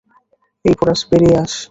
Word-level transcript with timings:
এই 0.65 0.75
পোরাস, 0.79 0.99
বেরিয়ে 1.09 1.35
আস। 1.43 1.53